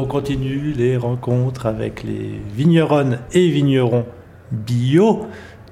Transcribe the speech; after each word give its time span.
On 0.00 0.06
continue 0.06 0.72
les 0.72 0.96
rencontres 0.96 1.66
avec 1.66 2.04
les 2.04 2.40
vigneronnes 2.56 3.18
et 3.34 3.50
vignerons 3.50 4.06
bio 4.50 5.26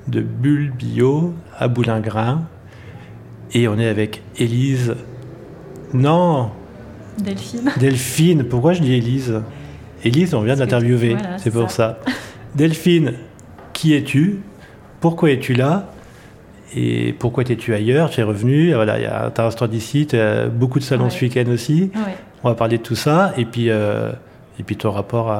de 0.06 0.21
Bulle 0.21 0.71
Bio 0.71 1.33
à 1.58 1.67
Boulingrin. 1.67 2.43
Et 3.54 3.69
on 3.69 3.79
est 3.79 3.88
avec 3.88 4.21
Élise. 4.37 4.96
Non 5.95 6.51
Delphine. 7.17 7.72
Delphine, 7.78 8.45
pourquoi 8.45 8.74
je 8.74 8.83
dis 8.83 8.92
Élise? 8.92 9.41
Élise, 10.04 10.35
on 10.35 10.42
vient 10.42 10.56
d'interviewer, 10.56 11.17
c'est 11.38 11.51
pour 11.51 11.71
ça. 11.71 11.99
Delphine, 12.54 13.15
qui 13.72 13.95
es-tu? 13.95 14.40
Pourquoi 15.01 15.31
es-tu 15.31 15.54
là? 15.54 15.90
Et 16.74 17.14
pourquoi 17.19 17.45
es-tu 17.45 17.74
ailleurs? 17.74 18.10
Tu 18.10 18.20
es 18.20 18.23
revenu, 18.23 18.74
voilà, 18.74 18.98
il 18.98 19.02
y 19.02 19.06
a 19.06 19.32
un 19.37 19.45
restaurant 19.45 19.70
d'ici, 19.70 20.06
beaucoup 20.52 20.78
de 20.78 20.84
salons 20.84 21.10
ce 21.10 21.24
week-end 21.24 21.50
aussi. 21.50 21.90
On 22.45 22.48
va 22.48 22.54
parler 22.54 22.78
de 22.78 22.82
tout 22.82 22.95
ça, 22.95 23.32
et 23.36 23.45
puis, 23.45 23.70
euh, 23.70 24.12
et 24.59 24.62
puis 24.62 24.76
ton 24.76 24.90
rapport 24.90 25.36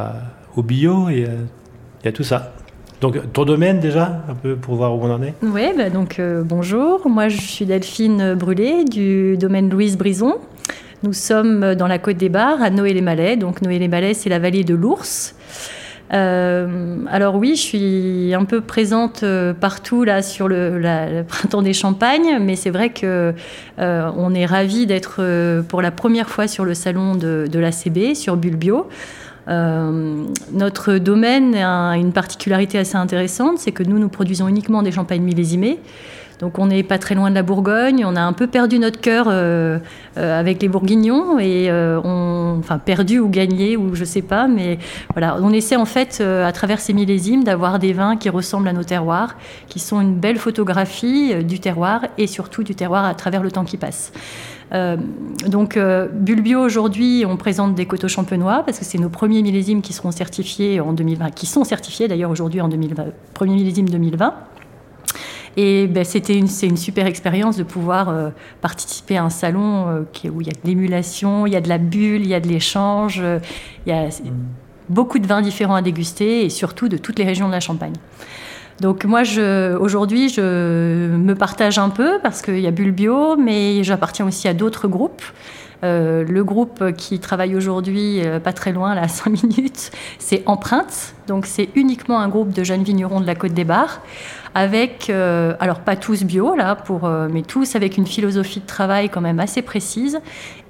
au 0.56 0.62
bio, 0.62 1.09
et 1.09 1.24
euh, 1.24 1.45
il 2.02 2.06
y 2.06 2.09
a 2.09 2.12
tout 2.12 2.24
ça. 2.24 2.55
Donc, 3.00 3.33
ton 3.33 3.45
domaine 3.45 3.78
déjà, 3.78 4.24
un 4.28 4.34
peu 4.34 4.56
pour 4.56 4.74
voir 4.74 4.92
où 4.96 5.05
on 5.05 5.10
en 5.12 5.22
est? 5.22 5.34
Oui, 5.42 5.62
bah, 5.77 5.88
donc 5.88 6.19
euh, 6.19 6.42
bonjour. 6.45 7.09
Moi, 7.09 7.28
je 7.28 7.41
suis 7.41 7.64
Delphine 7.64 8.34
Brûlé 8.34 8.84
du 8.84 9.36
domaine 9.36 9.70
Louise 9.70 9.97
Brison. 9.97 10.38
Nous 11.05 11.12
sommes 11.12 11.77
dans 11.77 11.86
la 11.86 11.98
Côte 11.98 12.16
des 12.16 12.28
Bars, 12.28 12.60
à 12.60 12.70
Noé-les-Malais. 12.70 13.36
Donc, 13.36 13.62
Noé-les-Malais, 13.62 14.14
c'est 14.14 14.28
la 14.28 14.41
vallée 14.41 14.64
de 14.64 14.74
l'Ours. 14.74 15.36
Euh, 16.12 16.97
alors 17.11 17.37
oui, 17.37 17.55
je 17.55 17.61
suis 17.61 18.35
un 18.35 18.45
peu 18.45 18.61
présente 18.61 19.23
euh, 19.23 19.53
partout 19.53 20.05
là 20.05 20.23
sur 20.23 20.48
le, 20.48 21.23
printemps 21.29 21.62
des 21.62 21.75
Champagnes, 21.75 22.39
mais 22.41 22.57
c'est 22.57 22.71
vrai 22.71 22.91
que 22.91 23.34
on 23.79 24.34
est 24.34 24.47
ravis 24.47 24.87
d'être 24.87 25.62
pour 25.69 25.83
la 25.83 25.91
première 25.91 26.29
fois 26.29 26.48
sur 26.48 26.65
le 26.65 26.75
salon 26.75 27.15
de, 27.15 27.47
de 27.51 27.59
l'ACB, 27.59 28.15
sur 28.15 28.37
Bulbio. 28.37 28.89
Euh, 29.48 30.25
notre 30.53 30.98
domaine 30.98 31.55
a 31.55 31.97
une 31.97 32.12
particularité 32.12 32.78
assez 32.78 32.97
intéressante, 32.97 33.59
c'est 33.59 33.72
que 33.72 33.83
nous, 33.83 33.98
nous 33.98 34.09
produisons 34.09 34.47
uniquement 34.47 34.83
des 34.83 34.93
champagnes 34.93 35.22
millésimés. 35.22 35.78
Donc 36.41 36.58
on 36.58 36.67
n'est 36.67 36.83
pas 36.83 36.98
très 36.98 37.14
loin 37.14 37.31
de 37.31 37.34
la 37.34 37.42
Bourgogne. 37.42 38.05
On 38.06 38.17
a 38.17 38.20
un 38.20 38.33
peu 38.33 38.47
perdu 38.47 38.78
notre 38.78 39.00
cœur 39.00 39.27
euh, 39.28 39.78
euh, 40.17 40.39
avec 40.39 40.62
les 40.62 40.69
Bourguignons 40.69 41.39
et 41.39 41.70
on, 41.72 42.56
enfin 42.58 42.78
perdu 42.78 43.19
ou 43.19 43.28
gagné 43.28 43.77
ou 43.77 43.94
je 43.94 44.05
sais 44.05 44.22
pas, 44.22 44.47
mais 44.47 44.78
voilà, 45.12 45.36
on 45.41 45.53
essaie 45.53 45.77
en 45.77 45.84
fait 45.84 46.20
à 46.20 46.53
travers 46.53 46.81
ces 46.81 46.92
millésimes 46.92 47.44
d'avoir 47.44 47.78
des 47.78 47.92
vins 47.92 48.16
qui 48.16 48.28
ressemblent 48.31 48.69
à 48.69 48.72
nos 48.72 48.84
terroirs, 48.84 49.36
qui 49.69 49.78
sont 49.78 50.00
une 50.00 50.14
belle 50.14 50.39
photographie 50.39 51.44
du 51.44 51.61
terroir 51.61 52.03
et 52.19 52.27
surtout 52.27 52.62
du 52.62 52.75
terroir 52.75 53.05
à 53.05 53.14
travers 53.14 53.42
le 53.42 53.50
temps 53.50 53.64
qui 53.64 53.77
passe. 53.77 54.12
Euh, 54.72 54.97
donc, 55.47 55.77
euh, 55.77 56.09
Bulbio, 56.12 56.61
aujourd'hui, 56.61 57.25
on 57.27 57.36
présente 57.36 57.75
des 57.75 57.86
coteaux 57.86 58.09
champenois 58.09 58.62
parce 58.64 58.78
que 58.78 58.84
c'est 58.84 58.98
nos 58.98 59.09
premiers 59.09 59.42
millésimes 59.42 59.83
qui 59.83 59.92
seront 59.92 60.11
certifiés 60.11 60.81
en 60.81 60.92
2020, 60.92 61.31
qui 61.31 61.47
sont 61.47 61.64
certifiés 61.64 62.09
d'ailleurs 62.09 62.31
aujourd'hui 62.31 62.61
en 62.61 62.69
2020, 62.69 63.06
premier 63.34 63.55
millésime 63.55 63.89
2020. 63.89 64.34
Et 65.61 65.89
ben, 65.89 66.05
c'était 66.05 66.39
une, 66.39 66.47
c'est 66.47 66.69
une 66.69 66.77
super 66.77 67.06
expérience 67.06 67.56
de 67.56 67.64
pouvoir 67.64 68.11
euh, 68.11 68.31
participer 68.61 69.17
à 69.17 69.25
un 69.25 69.31
salon 69.31 70.06
où 70.25 70.41
il 70.41 70.47
y 70.47 70.50
a 70.50 70.53
de 70.53 70.65
l'émulation, 70.65 71.47
il 71.48 71.53
y 71.53 71.56
a 71.56 71.61
de 71.61 71.69
la 71.69 71.78
bulle, 71.78 72.23
il 72.23 72.28
y 72.28 72.34
a 72.34 72.41
de 72.41 72.47
l'échange, 72.47 73.20
il 73.84 73.91
y 73.91 73.92
a 73.92 74.06
mm. 74.06 74.11
beaucoup 74.89 75.19
de 75.19 75.27
vins 75.27 75.42
différents 75.42 75.75
à 75.75 75.83
déguster 75.83 76.45
et 76.45 76.48
surtout 76.48 76.89
de 76.89 76.97
toutes 76.97 77.19
les 77.19 77.25
régions 77.25 77.48
de 77.48 77.53
la 77.53 77.61
Champagne. 77.61 77.95
Donc 78.81 79.05
moi, 79.05 79.23
aujourd'hui, 79.81 80.28
je 80.28 81.09
me 81.09 81.34
partage 81.34 81.78
un 81.78 81.91
peu 81.91 82.20
parce 82.22 82.41
qu'il 82.41 82.61
y 82.61 82.67
a 82.69 82.70
Bulbio, 82.70 83.37
mais 83.37 83.83
j'appartiens 83.83 84.27
aussi 84.28 84.47
à 84.47 84.55
d'autres 84.55 84.87
groupes. 84.87 85.22
Euh, 85.84 86.25
le 86.25 86.43
groupe 86.43 86.93
qui 86.97 87.21
travaille 87.21 87.55
aujourd'hui, 87.55 88.21
euh, 88.25 88.41
pas 88.41 88.53
très 88.53 88.73
loin, 88.73 88.95
là, 88.95 89.03
à 89.03 89.09
5 89.09 89.43
minutes, 89.45 89.91
c'est 90.19 90.43
Empreinte. 90.47 91.15
Donc, 91.27 91.47
c'est 91.47 91.69
uniquement 91.75 92.19
un 92.19 92.29
groupe 92.29 92.53
de 92.53 92.65
jeunes 92.65 92.83
vignerons 92.83 93.21
de 93.21 93.27
la 93.27 93.34
Côte 93.34 93.55
des 93.55 93.65
Bars, 93.65 94.00
avec, 94.55 95.09
euh, 95.09 95.55
alors 95.61 95.81
pas 95.81 95.94
tous 95.94 96.25
bio, 96.25 96.56
là, 96.56 96.75
pour, 96.75 97.09
mais 97.09 97.43
tous 97.43 97.77
avec 97.77 97.97
une 97.97 98.06
philosophie 98.06 98.61
de 98.61 98.67
travail 98.67 99.09
quand 99.09 99.21
même 99.21 99.41
assez 99.41 99.62
précise 99.62 100.19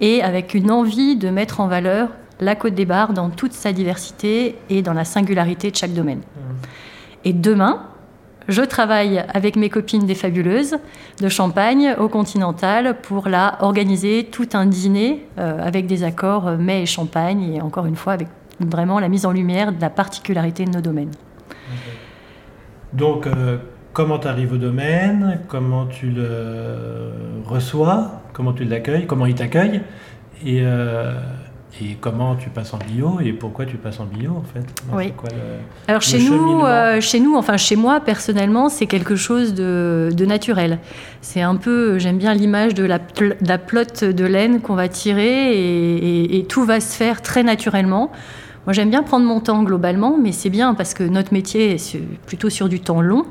et 0.00 0.22
avec 0.22 0.54
une 0.54 0.70
envie 0.70 1.16
de 1.16 1.30
mettre 1.30 1.60
en 1.60 1.68
valeur 1.68 2.08
la 2.40 2.54
Côte 2.54 2.74
des 2.74 2.84
Bars 2.84 3.12
dans 3.12 3.30
toute 3.30 3.52
sa 3.52 3.72
diversité 3.72 4.56
et 4.68 4.82
dans 4.82 4.92
la 4.92 5.04
singularité 5.04 5.70
de 5.70 5.76
chaque 5.76 5.94
domaine. 5.94 6.18
Mmh. 6.18 6.40
Et 7.24 7.32
demain, 7.32 7.82
je 8.48 8.62
travaille 8.62 9.24
avec 9.32 9.56
mes 9.56 9.68
copines 9.68 10.06
des 10.06 10.14
Fabuleuses 10.14 10.76
de 11.20 11.28
Champagne 11.28 11.94
au 11.98 12.08
Continental 12.08 12.96
pour 13.02 13.28
là 13.28 13.58
organiser 13.60 14.28
tout 14.30 14.48
un 14.54 14.66
dîner 14.66 15.26
euh, 15.38 15.62
avec 15.62 15.86
des 15.86 16.02
accords 16.02 16.56
mets 16.56 16.82
et 16.82 16.86
champagne 16.86 17.54
et 17.54 17.60
encore 17.60 17.86
une 17.86 17.96
fois 17.96 18.14
avec 18.14 18.28
vraiment 18.60 18.98
la 18.98 19.08
mise 19.08 19.26
en 19.26 19.32
lumière 19.32 19.72
de 19.72 19.80
la 19.80 19.90
particularité 19.90 20.64
de 20.64 20.70
nos 20.70 20.80
domaines. 20.80 21.12
Donc, 22.92 23.26
euh, 23.26 23.58
comment 23.92 24.18
tu 24.18 24.28
arrives 24.28 24.52
au 24.54 24.56
domaine? 24.56 25.40
Comment 25.48 25.86
tu 25.86 26.10
le 26.10 27.12
reçois? 27.44 28.22
Comment 28.32 28.52
tu 28.52 28.64
l'accueilles? 28.64 29.06
Comment 29.06 29.26
il 29.26 29.34
t'accueille? 29.34 29.82
Euh, 30.46 31.20
et 31.80 31.96
comment 32.00 32.34
tu 32.34 32.48
passes 32.48 32.72
en 32.74 32.78
bio 32.78 33.20
et 33.20 33.32
pourquoi 33.32 33.66
tu 33.66 33.76
passes 33.76 34.00
en 34.00 34.04
bio 34.04 34.32
en 34.32 34.42
fait? 34.42 34.66
Oui. 34.92 35.12
Alors 35.86 36.02
chez 36.02 36.18
nous, 36.18 36.64
euh, 36.64 37.00
chez 37.00 37.20
nous, 37.20 37.36
enfin 37.36 37.56
chez 37.56 37.76
moi 37.76 38.00
personnellement, 38.00 38.68
c'est 38.68 38.86
quelque 38.86 39.16
chose 39.16 39.54
de, 39.54 40.10
naturel. 40.26 40.78
C'est 41.20 41.42
un 41.42 41.56
peu, 41.56 41.98
j'aime 41.98 42.18
bien 42.18 42.34
l'image 42.34 42.74
de 42.74 42.84
la, 42.84 42.98
la, 43.40 43.58
plotte 43.58 44.04
de 44.04 44.24
laine 44.24 44.60
qu'on 44.60 44.74
va 44.74 44.88
tirer 44.88 45.52
et, 45.52 46.38
et, 46.38 46.44
tout 46.44 46.64
va 46.64 46.80
se 46.80 46.94
faire 46.94 47.22
très 47.22 47.42
naturellement. 47.42 48.10
Moi 48.68 48.74
j'aime 48.74 48.90
bien 48.90 49.02
prendre 49.02 49.24
mon 49.24 49.40
temps 49.40 49.62
globalement, 49.62 50.18
mais 50.18 50.30
c'est 50.30 50.50
bien 50.50 50.74
parce 50.74 50.92
que 50.92 51.02
notre 51.02 51.32
métier 51.32 51.76
est 51.76 51.98
plutôt 52.26 52.50
sur 52.50 52.68
du 52.68 52.80
temps 52.80 53.00
long. 53.00 53.24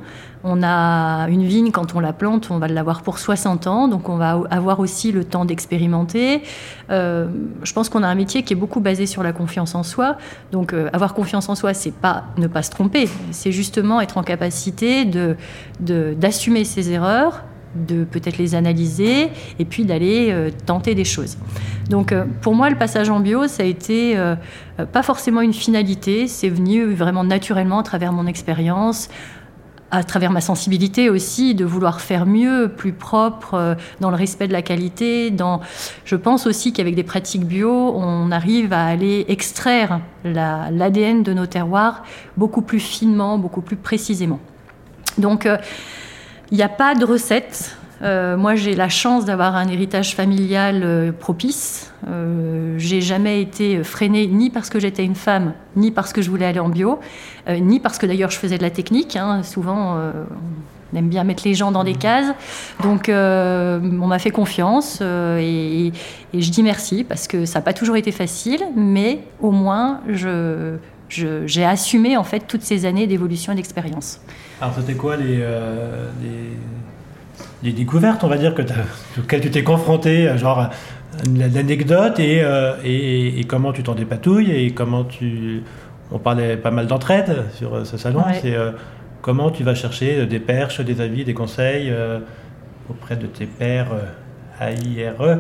On 0.44 0.64
a 0.64 1.28
une 1.30 1.44
vigne, 1.44 1.70
quand 1.70 1.94
on 1.94 2.00
la 2.00 2.12
plante, 2.12 2.48
on 2.50 2.58
va 2.58 2.68
l'avoir 2.68 3.04
pour 3.04 3.20
60 3.20 3.68
ans, 3.68 3.88
donc 3.88 4.10
on 4.10 4.18
va 4.18 4.42
avoir 4.50 4.80
aussi 4.80 5.12
le 5.12 5.24
temps 5.24 5.46
d'expérimenter. 5.46 6.42
Euh, 6.90 7.28
je 7.62 7.72
pense 7.72 7.88
qu'on 7.88 8.02
a 8.02 8.08
un 8.08 8.16
métier 8.16 8.42
qui 8.42 8.54
est 8.54 8.56
beaucoup 8.56 8.80
basé 8.80 9.06
sur 9.06 9.22
la 9.22 9.32
confiance 9.32 9.76
en 9.76 9.84
soi. 9.84 10.18
Donc 10.52 10.74
euh, 10.74 10.90
avoir 10.92 11.14
confiance 11.14 11.50
en 11.50 11.54
soi, 11.54 11.76
c'est 11.76 11.94
pas 11.94 12.24
ne 12.38 12.48
pas 12.48 12.64
se 12.64 12.72
tromper, 12.72 13.08
c'est 13.30 13.52
justement 13.52 14.02
être 14.02 14.18
en 14.18 14.24
capacité 14.24 15.06
de 15.06 15.36
d'assumer 15.80 16.64
ses 16.64 16.90
erreurs, 16.90 17.44
de 17.86 18.04
peut-être 18.04 18.38
les 18.38 18.56
analyser 18.56 19.30
et 19.60 19.66
puis 19.66 19.86
d'aller 19.86 20.30
euh, 20.32 20.50
tenter 20.66 20.96
des 20.96 21.06
choses. 21.06 21.38
Donc 21.90 22.14
pour 22.42 22.54
moi, 22.54 22.70
le 22.70 22.78
passage 22.78 23.10
en 23.10 23.22
bio, 23.22 23.48
ça 23.48 23.64
a 23.64 23.66
été 23.66 24.18
pas 24.92 25.04
forcément 25.04 25.40
une 25.40 25.54
finalité, 25.54 26.28
c'est 26.28 26.50
venu 26.50 26.84
vraiment 26.94 27.24
naturellement 27.24 27.80
à 27.80 27.84
travers 27.84 28.12
mon 28.12 28.28
expérience, 28.28 29.08
à 29.92 30.04
travers 30.04 30.32
ma 30.32 30.42
sensibilité 30.42 31.10
aussi, 31.10 31.56
de 31.56 31.64
vouloir 31.64 32.02
faire 32.02 32.26
mieux, 32.26 32.72
plus 32.76 32.92
propre, 32.92 33.54
euh, 33.54 33.76
dans 34.02 34.10
le 34.10 34.16
respect 34.16 34.48
de 34.48 34.54
la 34.54 34.62
qualité. 34.62 35.32
Dans... 35.32 35.62
Je 36.04 36.16
pense 36.16 36.46
aussi 36.46 36.74
qu'avec 36.74 36.96
des 36.96 37.04
pratiques 37.04 37.46
bio, 37.46 37.94
on 37.96 38.32
arrive 38.32 38.74
à 38.74 38.86
aller 38.86 39.26
extraire 39.30 40.02
l'ADN 40.24 41.24
de 41.24 41.34
nos 41.34 41.46
terroirs 41.46 42.04
beaucoup 42.36 42.62
plus 42.62 42.80
finement, 42.80 43.38
beaucoup 43.38 43.62
plus 43.62 43.78
précisément. 43.78 44.40
Donc, 45.18 45.46
euh, 45.46 45.58
il 46.52 46.58
n'y 46.58 46.64
a 46.64 46.70
pas 46.70 46.96
de 46.96 47.06
recette. 47.06 47.78
Euh, 48.04 48.38
moi, 48.38 48.56
j'ai 48.56 48.76
la 48.76 48.90
chance 48.90 49.26
d'avoir 49.26 49.56
un 49.56 49.68
héritage 49.68 50.16
familial 50.16 50.82
euh, 50.84 51.12
propice. 51.12 51.92
Euh, 52.08 52.76
j'ai 52.78 53.02
jamais 53.02 53.42
été 53.42 53.84
freinée 53.84 54.28
ni 54.28 54.50
parce 54.50 54.70
que 54.70 54.80
j'étais 54.80 55.04
une 55.04 55.16
femme, 55.16 55.54
ni 55.76 55.90
parce 55.92 56.14
que 56.14 56.22
je 56.22 56.30
voulais 56.30 56.46
aller 56.46 56.60
en 56.60 56.70
bio, 56.70 57.00
ni 57.50 57.80
parce 57.80 57.98
que 57.98 58.06
d'ailleurs 58.06 58.30
je 58.30 58.38
faisais 58.38 58.58
de 58.58 58.64
la 58.64 58.70
technique. 58.70 59.16
Hein. 59.16 59.42
Souvent, 59.44 59.98
on 60.94 60.98
aime 60.98 61.10
bien 61.10 61.24
mettre 61.24 61.44
les 61.46 61.56
gens 61.56 61.72
dans 61.72 61.84
des 61.84 61.96
cases. 61.96 62.28
Donc, 62.84 63.10
on 63.10 64.08
m'a 64.08 64.20
fait 64.20 64.32
confiance 64.32 65.02
et, 65.02 65.92
et, 66.34 66.42
je 66.42 66.52
dis 66.52 66.62
merci 66.62 67.04
parce 67.04 67.28
que 67.28 67.46
ça 67.46 67.60
n'a 67.60 67.64
pas 67.64 67.74
toujours 67.74 67.96
été 67.96 68.12
facile, 68.12 68.62
mais 68.76 69.22
au 69.42 69.52
moins, 69.52 70.02
je, 70.08 70.76
j'ai 71.10 71.66
assumé 71.66 72.18
en 72.18 72.24
fait 72.24 72.42
toutes 72.48 72.64
ces 72.64 72.86
années 72.86 73.08
d'évolution 73.08 73.54
et 73.54 73.56
d'expérience. 73.56 74.20
Alors, 74.62 74.74
c'était 74.76 74.96
quoi 74.96 75.16
les, 75.16 75.38
les 75.38 76.58
des 77.64 77.72
découvertes, 77.72 78.24
on 78.24 78.28
va 78.28 78.38
dire, 78.38 78.54
que 78.54 78.62
auxquelles 79.20 79.42
tu 79.42 79.52
t'es 79.52 79.64
confronté, 79.64 80.28
euh, 80.28 80.38
genre 80.38 80.70
l'anecdote 81.36 82.20
euh, 82.20 82.76
et, 82.84 83.40
et, 83.40 83.44
comment 83.46 83.74
tu 83.74 83.82
t'en 83.84 83.96
dépatouilles 83.96 84.52
et 84.52 84.72
comment 84.72 85.04
tu. 85.04 85.64
On 86.12 86.20
parlait 86.20 86.56
pas 86.56 86.72
mal 86.72 86.88
d'entraide 86.88 87.46
sur 87.56 87.76
euh, 87.76 87.84
ce 87.84 87.98
salon. 87.98 88.24
C'est 88.42 88.56
comment 89.22 89.50
tu 89.52 89.64
vas 89.64 89.76
chercher 89.76 90.26
des 90.26 90.40
perches, 90.40 90.80
des 90.82 91.02
avis, 91.02 91.26
des 91.26 91.34
conseils 91.34 91.92
auprès 92.90 93.18
de 93.18 93.26
tes 93.26 93.46
pères 93.46 93.92
AIRE. 94.62 95.40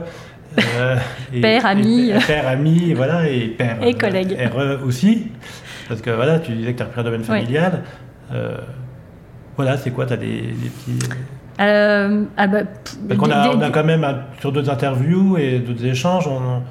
Et, 1.33 1.41
père, 1.41 1.65
ami. 1.65 2.11
père, 2.25 2.47
ami, 2.47 2.93
voilà, 2.93 3.29
et 3.29 3.47
père. 3.47 3.77
Et 3.83 3.93
collègues. 3.93 4.37
RE 4.53 4.85
aussi. 4.85 5.31
Parce 5.87 6.01
que 6.01 6.09
voilà, 6.09 6.39
tu 6.39 6.51
disais 6.53 6.73
que 6.73 6.77
tu 6.77 6.83
as 6.83 6.85
repris 6.87 7.01
un 7.01 7.03
domaine 7.03 7.23
familial. 7.23 7.83
voilà, 9.55 9.77
c'est 9.77 9.91
quoi 9.91 10.05
Tu 10.05 10.13
as 10.13 10.17
des, 10.17 10.41
des 10.41 10.69
petits. 10.69 10.99
Euh, 11.59 12.25
ah 12.37 12.47
bah, 12.47 12.59
on, 13.09 13.31
a, 13.31 13.49
on, 13.49 13.61
a, 13.61 13.69
quand 13.71 13.83
même, 13.83 14.05
sur 14.39 14.51
d'autres 14.51 14.69
interviews 14.69 15.37
et 15.37 15.57
d'autres 15.57 15.85
échanges, 15.85 16.27
on, 16.27 16.61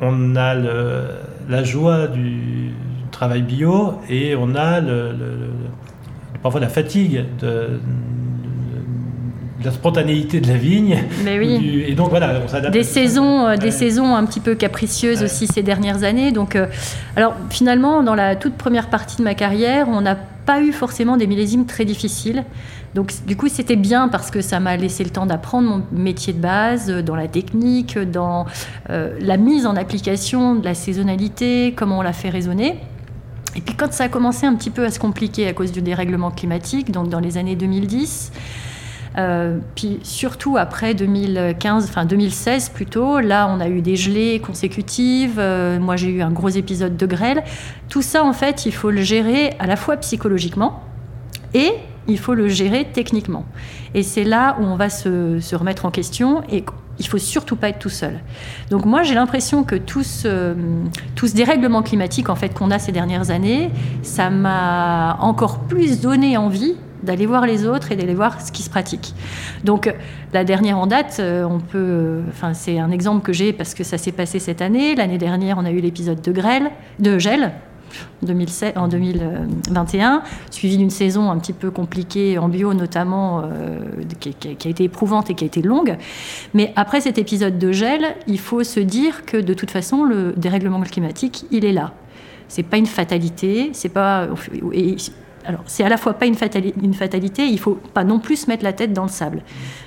on 0.00 0.36
a 0.36 0.54
la 0.54 1.62
joie 1.62 2.06
du 2.06 2.70
travail 3.10 3.42
bio 3.42 4.00
et 4.08 4.34
on 4.34 4.54
a 4.56 4.80
parfois 6.42 6.60
la 6.60 6.68
fatigue 6.68 7.24
de, 7.38 7.80
la 9.64 9.72
spontanéité 9.72 10.40
de 10.40 10.48
la 10.48 10.56
vigne. 10.56 11.04
Mais 11.24 11.38
oui. 11.38 11.84
et 11.86 11.94
donc 11.94 12.10
voilà, 12.10 12.40
on 12.44 12.48
s'adapte. 12.48 12.72
Des 12.72 12.84
saisons, 12.84 13.46
euh, 13.46 13.56
des 13.56 13.70
saisons 13.70 14.14
un 14.14 14.24
petit 14.24 14.40
peu 14.40 14.54
capricieuses 14.54 15.22
aussi 15.22 15.46
ces 15.46 15.62
dernières 15.62 16.04
années. 16.04 16.32
Donc, 16.32 16.56
euh, 16.56 16.66
alors 17.16 17.34
finalement, 17.50 18.02
dans 18.02 18.14
la 18.14 18.36
toute 18.36 18.54
première 18.54 18.88
partie 18.88 19.16
de 19.16 19.22
ma 19.22 19.34
carrière, 19.34 19.88
on 19.88 20.00
n'a 20.00 20.16
pas 20.16 20.60
eu 20.60 20.72
forcément 20.72 21.16
des 21.16 21.26
millésimes 21.26 21.66
très 21.66 21.84
difficiles. 21.84 22.44
Donc 22.94 23.12
du 23.26 23.36
coup, 23.36 23.48
c'était 23.48 23.76
bien 23.76 24.08
parce 24.08 24.30
que 24.30 24.40
ça 24.40 24.60
m'a 24.60 24.76
laissé 24.76 25.02
le 25.04 25.10
temps 25.10 25.24
d'apprendre 25.24 25.68
mon 25.68 25.82
métier 25.92 26.32
de 26.32 26.40
base, 26.40 26.90
euh, 26.90 27.02
dans 27.02 27.16
la 27.16 27.28
technique, 27.28 27.98
dans 27.98 28.46
la 28.88 29.36
mise 29.36 29.66
en 29.66 29.76
application 29.76 30.54
de 30.54 30.64
la 30.64 30.74
saisonnalité, 30.74 31.72
comment 31.76 31.98
on 32.00 32.02
la 32.02 32.12
fait 32.12 32.28
résonner. 32.28 32.80
Et 33.54 33.60
puis 33.60 33.74
quand 33.74 33.92
ça 33.92 34.04
a 34.04 34.08
commencé 34.08 34.46
un 34.46 34.54
petit 34.54 34.70
peu 34.70 34.84
à 34.84 34.90
se 34.90 34.98
compliquer 34.98 35.46
à 35.46 35.52
cause 35.52 35.72
du 35.72 35.82
dérèglement 35.82 36.30
climatique, 36.30 36.90
donc 36.90 37.08
dans 37.08 37.20
les 37.20 37.36
années 37.36 37.56
2010, 37.56 38.32
euh, 39.18 39.58
puis 39.74 40.00
surtout 40.02 40.56
après 40.56 40.94
2015, 40.94 41.84
enfin 41.84 42.04
2016 42.04 42.70
plutôt, 42.70 43.20
là 43.20 43.48
on 43.50 43.60
a 43.60 43.68
eu 43.68 43.82
des 43.82 43.96
gelées 43.96 44.40
consécutives, 44.40 45.38
euh, 45.38 45.78
moi 45.78 45.96
j'ai 45.96 46.08
eu 46.08 46.22
un 46.22 46.30
gros 46.30 46.48
épisode 46.48 46.96
de 46.96 47.06
grêle. 47.06 47.42
Tout 47.88 48.02
ça 48.02 48.24
en 48.24 48.32
fait 48.32 48.64
il 48.64 48.72
faut 48.72 48.90
le 48.90 49.02
gérer 49.02 49.54
à 49.58 49.66
la 49.66 49.76
fois 49.76 49.96
psychologiquement 49.98 50.82
et 51.52 51.72
il 52.08 52.18
faut 52.18 52.34
le 52.34 52.48
gérer 52.48 52.88
techniquement. 52.90 53.44
Et 53.94 54.02
c'est 54.02 54.24
là 54.24 54.56
où 54.60 54.64
on 54.64 54.76
va 54.76 54.88
se, 54.88 55.54
remettre 55.54 55.84
en 55.84 55.90
question 55.90 56.42
et 56.50 56.64
il 56.98 57.06
faut 57.06 57.18
surtout 57.18 57.56
pas 57.56 57.68
être 57.68 57.78
tout 57.78 57.90
seul. 57.90 58.20
Donc 58.70 58.86
moi 58.86 59.02
j'ai 59.02 59.14
l'impression 59.14 59.62
que 59.62 59.76
tout 59.76 60.02
ce, 60.02 60.54
tout 61.14 61.26
ce 61.26 61.34
dérèglement 61.34 61.82
climatique 61.82 62.30
en 62.30 62.34
fait 62.34 62.54
qu'on 62.54 62.70
a 62.70 62.78
ces 62.78 62.92
dernières 62.92 63.30
années, 63.30 63.70
ça 64.02 64.30
m'a 64.30 65.18
encore 65.20 65.60
plus 65.60 66.00
donné 66.00 66.38
envie 66.38 66.76
d'aller 67.02 67.26
voir 67.26 67.46
les 67.46 67.66
autres 67.66 67.92
et 67.92 67.96
d'aller 67.96 68.14
voir 68.14 68.40
ce 68.40 68.52
qui 68.52 68.62
se 68.62 68.70
pratique. 68.70 69.14
Donc 69.64 69.92
la 70.32 70.44
dernière 70.44 70.78
en 70.78 70.86
date, 70.86 71.16
euh, 71.20 71.44
on 71.44 71.58
peut, 71.58 72.20
enfin 72.28 72.54
c'est 72.54 72.78
un 72.78 72.90
exemple 72.90 73.24
que 73.24 73.32
j'ai 73.32 73.52
parce 73.52 73.74
que 73.74 73.84
ça 73.84 73.98
s'est 73.98 74.12
passé 74.12 74.38
cette 74.38 74.62
année. 74.62 74.94
L'année 74.94 75.18
dernière, 75.18 75.58
on 75.58 75.64
a 75.64 75.70
eu 75.70 75.80
l'épisode 75.80 76.20
de 76.20 76.32
grêle, 76.32 76.70
de 76.98 77.18
gel. 77.18 77.52
2007, 78.22 78.78
en 78.78 78.88
2021, 78.88 80.22
suivi 80.50 80.78
d'une 80.78 80.88
saison 80.88 81.30
un 81.30 81.38
petit 81.38 81.52
peu 81.52 81.70
compliquée 81.70 82.38
en 82.38 82.48
bio 82.48 82.72
notamment, 82.72 83.42
euh, 83.44 83.80
qui, 84.18 84.32
qui, 84.32 84.66
a 84.66 84.70
été 84.70 84.84
éprouvante 84.84 85.28
et 85.28 85.34
qui 85.34 85.44
a 85.44 85.46
été 85.46 85.60
longue. 85.60 85.98
Mais 86.54 86.72
après 86.74 87.02
cet 87.02 87.18
épisode 87.18 87.58
de 87.58 87.70
gel, 87.70 88.16
il 88.26 88.38
faut 88.38 88.64
se 88.64 88.80
dire 88.80 89.26
que 89.26 89.36
de 89.36 89.52
toute 89.52 89.70
façon, 89.70 90.04
le 90.04 90.32
dérèglement 90.36 90.80
climatique, 90.80 91.44
il 91.50 91.66
est 91.66 91.72
là. 91.72 91.92
C'est 92.48 92.62
pas 92.62 92.76
une 92.76 92.86
fatalité, 92.86 93.70
c'est 93.72 93.88
pas 93.88 94.28
alors, 95.44 95.62
c'est 95.66 95.84
à 95.84 95.88
la 95.88 95.96
fois 95.96 96.14
pas 96.14 96.26
une, 96.26 96.34
fatalité, 96.34 97.46
il 97.46 97.58
faut 97.58 97.78
pas 97.94 98.04
non 98.04 98.18
plus 98.18 98.36
se 98.36 98.46
mettre 98.46 98.64
la 98.64 98.72
tête 98.72 98.92
dans 98.92 99.02
le 99.02 99.08
sable. 99.08 99.42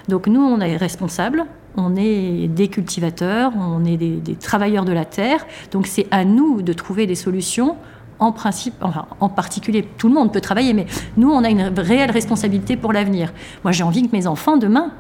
Donc, 0.08 0.28
nous, 0.28 0.42
on 0.42 0.60
est 0.60 0.78
responsables, 0.78 1.46
on 1.78 1.96
est 1.96 2.48
des 2.48 2.68
cultivateurs, 2.68 3.52
on 3.58 3.86
est 3.86 3.98
des, 3.98 4.36
travailleurs 4.36 4.86
de 4.86 4.92
la 4.92 5.06
terre. 5.06 5.46
Donc, 5.72 5.88
c'est 5.88 6.08
à 6.12 6.26
nous 6.26 6.62
de 6.62 6.74
trouver 6.74 7.08
des 7.08 7.16
solutions. 7.16 7.78
En 8.20 8.32
principe, 8.32 8.76
enfin, 8.82 9.08
en 9.20 9.28
particulier, 9.28 9.86
tout 9.98 10.08
le 10.08 10.14
monde 10.14 10.32
peut 10.32 10.42
travailler, 10.42 10.74
mais 10.74 10.86
nous, 11.18 11.30
on 11.30 11.44
a 11.44 11.50
une 11.50 11.72
réelle 11.78 12.12
responsabilité 12.12 12.78
pour 12.78 12.94
l'avenir. 12.94 13.34
Moi, 13.64 13.72
j'ai 13.72 13.84
envie 13.84 14.08
que 14.08 14.16
mes 14.16 14.28
enfants, 14.28 14.58
demain, 14.58 14.92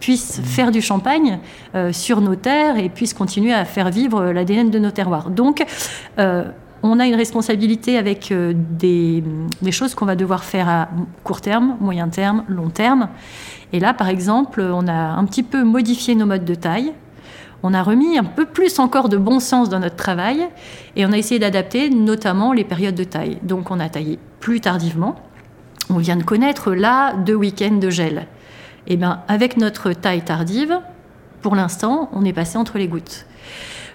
puissent 0.00 0.40
faire 0.44 0.70
du 0.70 0.82
champagne 0.82 1.38
euh, 1.74 1.92
sur 1.92 2.20
nos 2.20 2.36
terres 2.36 2.76
et 2.76 2.88
puissent 2.88 3.14
continuer 3.14 3.52
à 3.52 3.64
faire 3.64 3.90
vivre 3.90 4.32
l'ADN 4.32 4.70
de 4.70 4.78
nos 4.78 4.90
terroirs. 4.90 5.30
Donc, 5.30 5.64
euh, 6.18 6.44
on 6.86 7.00
a 7.00 7.06
une 7.06 7.14
responsabilité 7.14 7.96
avec 7.96 8.30
euh, 8.30 8.52
des, 8.54 9.24
choses 9.72 9.94
qu'on 9.94 10.04
va 10.04 10.16
devoir 10.16 10.44
faire 10.44 10.68
à 10.68 10.88
court 11.24 11.40
terme, 11.40 11.78
moyen 11.80 12.08
terme, 12.08 12.44
long 12.46 12.68
terme. 12.68 13.08
Et 13.72 13.80
là, 13.80 13.94
par 13.94 14.08
exemple, 14.10 14.60
on 14.60 14.86
a 14.86 14.92
un 14.92 15.24
petit 15.24 15.42
peu 15.42 15.64
modifié 15.64 16.14
nos 16.14 16.26
modes 16.26 16.44
de 16.44 16.54
taille. 16.54 16.92
On 17.62 17.72
a 17.72 17.82
remis 17.82 18.18
un 18.18 18.24
peu 18.24 18.44
plus 18.44 18.78
encore 18.78 19.08
de 19.08 19.16
bon 19.16 19.40
sens 19.40 19.70
dans 19.70 19.80
notre 19.80 19.96
travail 19.96 20.46
et 20.94 21.06
on 21.06 21.12
a 21.12 21.16
essayé 21.16 21.38
d'adapter 21.40 21.88
notamment 21.88 22.52
les 22.52 22.64
périodes 22.64 22.94
de 22.94 23.04
taille. 23.04 23.38
Donc 23.42 23.70
on 23.70 23.80
a 23.80 23.88
taillé 23.88 24.18
plus 24.38 24.60
tardivement. 24.60 25.16
On 25.88 25.96
vient 25.96 26.16
de 26.16 26.22
connaître 26.22 26.74
là 26.74 27.14
deux 27.14 27.34
week-ends 27.34 27.78
de 27.78 27.88
gel. 27.88 28.26
Et 28.86 28.92
eh 28.92 28.96
bien 28.98 29.22
avec 29.26 29.56
notre 29.56 29.94
taille 29.94 30.22
tardive, 30.22 30.78
pour 31.40 31.56
l'instant, 31.56 32.10
on 32.12 32.26
est 32.26 32.34
passé 32.34 32.58
entre 32.58 32.76
les 32.76 32.88
gouttes. 32.88 33.24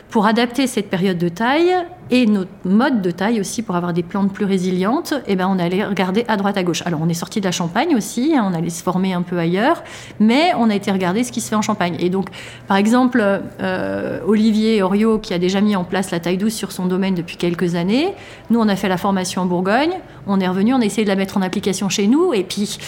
Pour 0.09 0.25
adapter 0.25 0.65
cette 0.65 0.89
période 0.89 1.19
de 1.19 1.29
taille 1.29 1.71
et 2.09 2.25
notre 2.25 2.50
mode 2.65 3.03
de 3.03 3.11
taille 3.11 3.39
aussi, 3.39 3.61
pour 3.61 3.75
avoir 3.75 3.94
des 3.94 4.01
plantes 4.01 4.33
plus 4.33 4.45
résilientes, 4.45 5.13
eh 5.27 5.35
ben 5.35 5.47
on 5.47 5.59
allait 5.59 5.85
regarder 5.85 6.25
à 6.27 6.35
droite 6.35 6.57
à 6.57 6.63
gauche. 6.63 6.81
Alors 6.88 7.00
on 7.03 7.09
est 7.09 7.13
sorti 7.13 7.41
de 7.41 7.45
la 7.45 7.51
Champagne 7.51 7.95
aussi, 7.95 8.33
hein, 8.35 8.50
on 8.50 8.56
allait 8.56 8.71
se 8.71 8.81
former 8.81 9.13
un 9.13 9.21
peu 9.21 9.38
ailleurs, 9.38 9.83
mais 10.19 10.51
on 10.57 10.71
a 10.71 10.75
été 10.75 10.89
regarder 10.91 11.23
ce 11.23 11.31
qui 11.31 11.41
se 11.41 11.50
fait 11.50 11.56
en 11.56 11.61
Champagne. 11.61 11.95
Et 12.00 12.09
donc, 12.09 12.29
par 12.67 12.77
exemple, 12.77 13.23
euh, 13.61 14.19
Olivier 14.25 14.81
Oriot, 14.81 15.19
qui 15.19 15.35
a 15.35 15.38
déjà 15.38 15.61
mis 15.61 15.75
en 15.75 15.83
place 15.83 16.09
la 16.09 16.19
taille 16.19 16.38
douce 16.38 16.56
sur 16.56 16.71
son 16.71 16.88
domaine 16.88 17.13
depuis 17.13 17.38
quelques 17.38 17.75
années, 17.75 18.15
nous 18.50 18.59
on 18.59 18.67
a 18.67 18.75
fait 18.75 18.89
la 18.89 18.97
formation 18.97 19.44
en 19.44 19.45
Bourgogne, 19.45 19.94
on 20.25 20.39
est 20.39 20.47
revenu, 20.47 20.73
on 20.73 20.81
a 20.81 20.85
essayé 20.85 21.03
de 21.03 21.09
la 21.09 21.15
mettre 21.15 21.38
en 21.38 21.44
application 21.44 21.88
chez 21.88 22.07
nous, 22.07 22.33
et 22.33 22.44
puis 22.44 22.79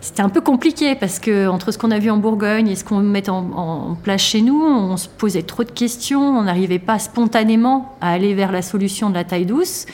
c'était 0.00 0.22
un 0.22 0.30
peu 0.30 0.40
compliqué 0.40 0.94
parce 0.94 1.18
que 1.18 1.46
entre 1.48 1.72
ce 1.72 1.78
qu'on 1.78 1.90
a 1.90 1.98
vu 1.98 2.10
en 2.10 2.16
Bourgogne 2.16 2.68
et 2.68 2.74
ce 2.74 2.84
qu'on 2.84 3.00
met 3.00 3.28
en, 3.28 3.96
place 4.02 4.22
chez 4.22 4.40
nous, 4.40 4.62
on 4.62 4.96
se 4.96 5.08
posait 5.08 5.42
trop 5.42 5.62
de 5.62 5.70
questions, 5.70 6.22
on 6.22 6.42
n'arrivait 6.42 6.78
pas 6.78 6.98
spontanément 6.98 7.96
à 8.00 8.10
aller 8.10 8.34
vers 8.34 8.50
la 8.50 8.62
solution 8.62 9.10
de 9.10 9.14
la 9.14 9.24
taille 9.24 9.44
douce. 9.44 9.84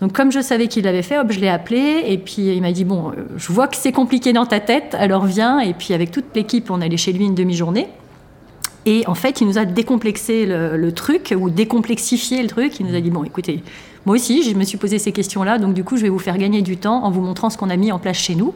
Donc 0.00 0.12
comme 0.12 0.32
je 0.32 0.40
savais 0.40 0.66
qu'il 0.66 0.84
l'avait 0.84 1.02
fait, 1.02 1.18
hop, 1.18 1.30
je 1.30 1.38
l'ai 1.38 1.48
appelé 1.48 2.02
et 2.06 2.18
puis 2.18 2.54
il 2.54 2.60
m'a 2.60 2.72
dit 2.72 2.84
bon, 2.84 3.10
euh, 3.10 3.26
je 3.36 3.52
vois 3.52 3.68
que 3.68 3.76
c'est 3.76 3.92
compliqué 3.92 4.32
dans 4.32 4.46
ta 4.46 4.58
tête, 4.58 4.96
alors 4.98 5.26
viens. 5.26 5.60
Et 5.60 5.74
puis 5.74 5.94
avec 5.94 6.10
toute 6.10 6.34
l'équipe, 6.34 6.70
on 6.70 6.80
allait 6.80 6.96
chez 6.96 7.12
lui 7.12 7.24
une 7.26 7.34
demi-journée. 7.34 7.88
Et 8.86 9.04
en 9.06 9.14
fait, 9.14 9.42
il 9.42 9.46
nous 9.46 9.58
a 9.58 9.66
décomplexé 9.66 10.46
le, 10.46 10.78
le, 10.78 10.92
truc 10.92 11.34
ou 11.38 11.50
décomplexifié 11.50 12.42
le 12.42 12.48
truc. 12.48 12.80
Il 12.80 12.86
nous 12.86 12.96
a 12.96 13.00
dit 13.00 13.10
bon, 13.10 13.24
écoutez, 13.24 13.62
moi 14.06 14.16
aussi, 14.16 14.42
je 14.42 14.56
me 14.56 14.64
suis 14.64 14.78
posé 14.78 14.98
ces 14.98 15.12
questions-là, 15.12 15.58
donc 15.58 15.74
du 15.74 15.84
coup, 15.84 15.98
je 15.98 16.02
vais 16.02 16.08
vous 16.08 16.18
faire 16.18 16.38
gagner 16.38 16.62
du 16.62 16.78
temps 16.78 17.04
en 17.04 17.10
vous 17.10 17.20
montrant 17.20 17.50
ce 17.50 17.58
qu'on 17.58 17.68
a 17.68 17.76
mis 17.76 17.92
en 17.92 17.98
place 17.98 18.16
chez 18.16 18.34
nous. 18.34 18.54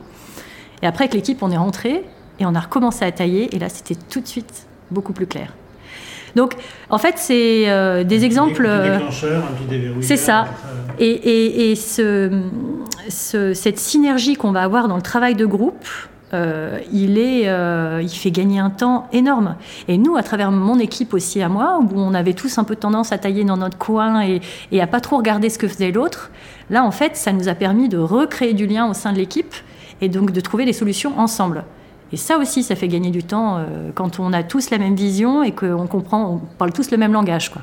Et 0.83 0.87
après, 0.87 1.05
avec 1.05 1.15
l'équipe, 1.15 1.43
on 1.43 1.51
est 1.51 1.57
rentré 1.57 2.05
et 2.39 2.47
on 2.47 2.55
a 2.55 2.61
recommencé 2.61 3.05
à 3.05 3.13
tailler. 3.13 3.55
Et 3.55 3.59
là, 3.59 3.69
c'était 3.69 3.95
tout 3.95 4.21
de 4.21 4.27
suite 4.27 4.67
beaucoup 4.91 5.13
plus 5.13 5.27
clair. 5.27 5.53
Donc, 6.35 6.55
en 6.91 6.99
fait, 6.99 7.15
c'est 7.17 7.69
euh, 7.69 8.05
des 8.05 8.25
exemples. 8.25 8.67
Euh, 8.67 8.99
c'est 10.01 10.17
ça. 10.17 10.47
Et, 10.99 11.71
et, 11.71 11.77
ce, 11.77 12.43
cette 13.09 13.79
synergie 13.79 14.35
qu'on 14.35 14.53
va 14.53 14.63
avoir 14.63 14.89
dans 14.89 14.97
le 14.97 15.03
travail 15.03 15.35
de 15.35 15.47
groupe, 15.47 15.87
euh, 16.33 16.79
il, 16.93 17.19
est, 17.19 17.43
il 18.03 18.09
fait 18.09 18.33
gagner 18.33 18.59
un 18.59 18.71
temps 18.71 19.09
énorme. 19.13 19.57
Et 19.87 19.97
nous, 19.97 20.17
à 20.17 20.23
travers 20.23 20.51
mon 20.51 20.79
équipe 20.79 21.15
aussi 21.15 21.41
à 21.41 21.49
moi, 21.49 21.79
où 21.81 22.01
on 22.01 22.15
avait 22.15 22.33
tous 22.33 22.59
un 22.59 22.65
peu 22.65 22.75
tendance 22.75 23.13
à 23.13 23.19
tailler 23.19 23.45
dans 23.45 23.57
notre 23.57 23.79
coin 23.79 24.23
et, 24.23 24.41
et 24.73 24.81
à 24.81 24.87
pas 24.89 25.01
trop 25.01 25.19
regarder 25.19 25.51
ce 25.51 25.59
que 25.59 25.69
faisait 25.69 25.93
l'autre, 25.93 26.31
là, 26.71 26.85
en 26.85 26.91
fait, 26.91 27.17
ça 27.17 27.33
nous 27.33 27.49
a 27.49 27.55
permis 27.55 27.89
de 27.89 27.99
recréer 27.99 28.55
du 28.55 28.67
lien 28.67 28.89
au 28.89 28.95
sein 28.95 29.13
de 29.13 29.19
l'équipe 29.19 29.55
et 30.05 30.09
donc 30.09 30.33
de 30.33 30.41
trouver 30.41 30.65
des 30.65 30.73
solutions 30.73 31.19
ensemble. 31.19 31.65
Et 32.13 32.17
ça 32.17 32.39
aussi, 32.39 32.63
ça 32.63 32.77
fait 32.77 32.89
gagner 32.89 33.11
du 33.11 33.25
temps 33.25 33.57
euh, 33.57 33.91
quand 33.95 34.21
on 34.21 34.33
a 34.33 34.43
tous 34.43 34.71
la 34.71 34.79
même 34.79 34.95
vision 34.95 35.43
et 35.43 35.53
qu'on 35.53 35.87
comprend, 35.87 36.31
on 36.35 36.39
parle 36.59 36.73
tous 36.73 36.91
le 36.91 36.97
même 36.97 37.13
langage. 37.13 37.51
Quoi. 37.51 37.63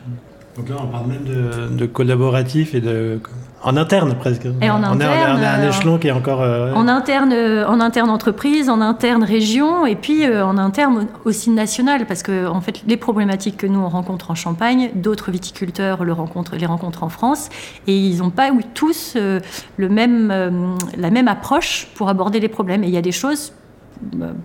Donc 0.58 0.70
là, 0.70 0.76
on 0.82 0.88
parle 0.88 1.08
même 1.08 1.24
de, 1.24 1.76
de 1.76 1.86
collaboratif 1.86 2.76
et 2.76 2.82
de 2.82 3.20
en 3.64 3.78
interne 3.78 4.16
presque. 4.16 4.48
Et 4.60 4.72
en 4.72 4.82
on, 4.82 4.84
interne, 4.84 5.40
est, 5.40 5.46
on, 5.46 5.64
un 5.64 5.70
échelon 5.70 5.98
qui 6.00 6.08
est 6.08 6.12
encore. 6.12 6.42
Euh, 6.42 6.74
en 6.74 6.88
interne, 6.88 7.32
euh, 7.32 7.68
en 7.68 7.80
interne 7.80 8.10
entreprise, 8.10 8.70
en 8.70 8.82
interne 8.82 9.24
région, 9.24 9.86
et 9.86 9.96
puis 9.96 10.28
en 10.28 10.58
interne 10.58 11.08
aussi 11.26 11.52
national, 11.52 12.08
parce 12.08 12.24
que 12.24 12.48
en 12.48 12.60
fait, 12.60 12.82
les 12.88 12.98
problématiques 12.98 13.58
que 13.58 13.68
nous 13.68 13.80
on 13.80 13.90
rencontre 13.90 14.32
en 14.32 14.36
Champagne, 14.36 14.90
d'autres 14.96 15.30
viticulteurs 15.30 16.04
le 16.04 16.14
rencontrent, 16.14 16.56
les 16.56 16.66
rencontrent 16.66 17.04
en 17.04 17.10
France, 17.10 17.50
et 17.86 17.96
ils 17.96 18.18
n'ont 18.18 18.32
pas 18.32 18.50
tous 18.74 19.16
le 19.16 19.90
même, 19.90 20.76
la 20.98 21.12
même 21.12 21.28
approche 21.28 21.88
pour 21.94 22.10
aborder 22.10 22.40
les 22.40 22.50
problèmes. 22.50 22.84
Et 22.84 22.88
il 22.88 22.94
y 22.94 22.98
a 22.98 23.04
des 23.04 23.12
choses 23.12 23.54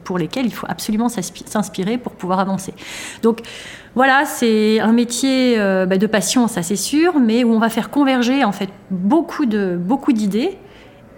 pour 0.05 0.19
lesquels 0.19 0.47
il 0.47 0.53
faut 0.53 0.67
absolument 0.69 1.09
s'inspirer 1.09 1.99
pour 1.99 2.13
pouvoir 2.13 2.41
avancer. 2.41 2.75
Donc 3.23 3.41
voilà, 3.95 4.25
c'est 4.27 4.81
un 4.81 4.93
métier 4.93 5.59
euh, 5.59 5.87
bah, 5.87 5.99
de 5.99 6.07
passion, 6.07 6.49
ça 6.49 6.63
c'est 6.63 6.77
sûr, 6.77 7.19
mais 7.19 7.45
où 7.45 7.53
on 7.53 7.59
va 7.59 7.69
faire 7.69 7.91
converger 7.91 8.45
en 8.45 8.53
fait 8.53 8.69
beaucoup 8.91 9.47
de 9.47 9.79
beaucoup 9.81 10.13
d'idées, 10.13 10.59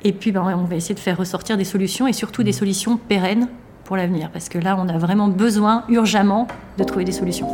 et 0.04 0.12
puis 0.12 0.33
bah, 0.33 0.45
on 0.57 0.64
va 0.64 0.76
essayer 0.76 0.95
de 0.95 1.00
faire 1.00 1.16
ressortir 1.16 1.57
des 1.57 1.64
solutions 1.64 2.07
et 2.07 2.12
surtout 2.12 2.42
des 2.42 2.52
solutions 2.52 2.97
pérennes 2.97 3.49
pour 3.85 3.97
l'avenir, 3.97 4.30
parce 4.33 4.49
que 4.49 4.59
là 4.59 4.76
on 4.78 4.88
a 4.88 4.99
vraiment 4.99 5.28
besoin 5.28 5.85
urgemment 5.88 6.47
de 6.78 6.85
trouver 6.85 7.04
des 7.04 7.12
solutions. 7.12 7.49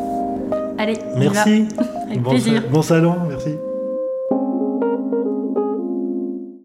Allez, 0.77 0.99
merci. 1.17 1.69
Avec 2.11 2.23
plaisir. 2.23 2.63
Bon 2.71 2.83
salon. 2.83 3.17